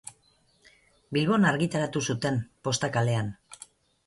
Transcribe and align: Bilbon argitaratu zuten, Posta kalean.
Bilbon 1.17 1.45
argitaratu 1.49 2.03
zuten, 2.09 2.41
Posta 2.69 2.91
kalean. 2.97 3.31